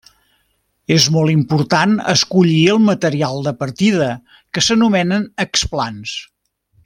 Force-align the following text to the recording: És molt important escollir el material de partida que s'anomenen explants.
És 0.93 1.03
molt 1.15 1.33
important 1.33 1.93
escollir 2.13 2.63
el 2.75 2.81
material 2.87 3.45
de 3.49 3.55
partida 3.61 4.09
que 4.57 4.65
s'anomenen 4.69 5.33
explants. 5.49 6.17